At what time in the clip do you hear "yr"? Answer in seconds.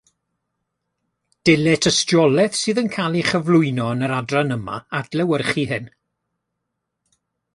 4.07-4.15